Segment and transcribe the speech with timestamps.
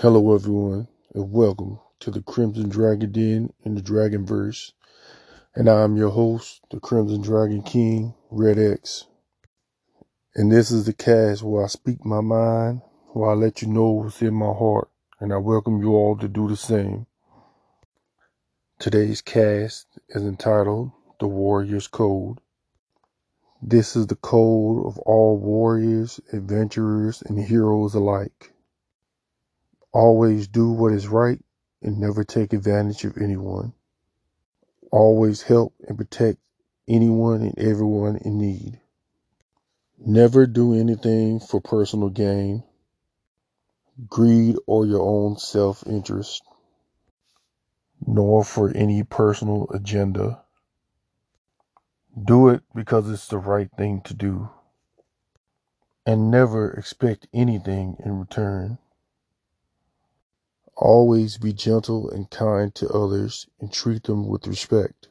[0.00, 4.72] Hello, everyone, and welcome to the Crimson Dragon Den in the Dragonverse.
[5.54, 9.06] And I'm your host, the Crimson Dragon King, Red X.
[10.34, 12.82] And this is the cast where I speak my mind,
[13.14, 16.28] where I let you know what's in my heart, and I welcome you all to
[16.28, 17.06] do the same.
[18.78, 22.36] Today's cast is entitled The Warrior's Code.
[23.62, 28.52] This is the code of all warriors, adventurers, and heroes alike.
[29.96, 31.42] Always do what is right
[31.80, 33.72] and never take advantage of anyone.
[34.92, 36.38] Always help and protect
[36.86, 38.78] anyone and everyone in need.
[39.98, 42.62] Never do anything for personal gain,
[44.06, 46.42] greed, or your own self interest,
[48.06, 50.42] nor for any personal agenda.
[52.22, 54.50] Do it because it's the right thing to do,
[56.04, 58.76] and never expect anything in return.
[60.76, 65.08] Always be gentle and kind to others and treat them with respect.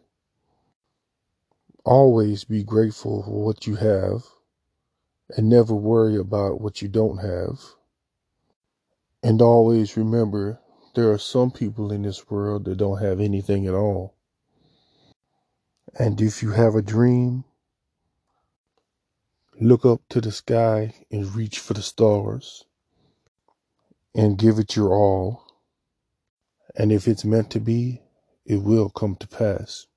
[1.85, 4.23] Always be grateful for what you have
[5.37, 7.59] and never worry about what you don't have.
[9.23, 10.59] And always remember
[10.95, 14.15] there are some people in this world that don't have anything at all.
[15.99, 17.45] And if you have a dream,
[19.61, 22.65] look up to the sky and reach for the stars
[24.15, 25.44] and give it your all.
[26.77, 28.01] And if it's meant to be,
[28.45, 29.87] it will come to pass.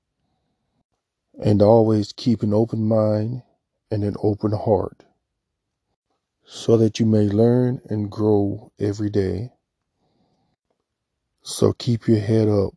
[1.43, 3.43] And always keep an open mind
[3.91, 5.05] and an open heart
[6.45, 9.51] so that you may learn and grow every day.
[11.43, 12.73] So keep your head up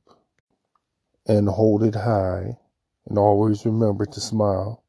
[1.27, 2.59] and hold it high
[3.09, 4.81] and always remember to smile.